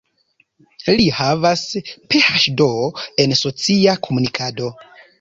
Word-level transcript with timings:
Li 0.99 1.05
havas 1.17 1.67
PhD 2.15 2.69
en 3.27 3.39
socia 3.45 3.99
komunikado. 4.09 4.77